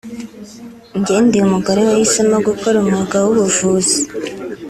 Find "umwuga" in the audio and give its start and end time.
2.79-3.17